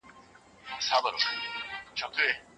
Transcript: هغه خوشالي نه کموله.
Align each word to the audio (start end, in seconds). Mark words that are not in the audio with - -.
هغه 0.89 1.09
خوشالي 1.13 1.47
نه 1.55 1.59
کموله. 1.97 2.33